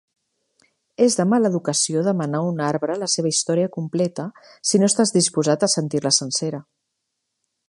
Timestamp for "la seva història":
3.03-3.69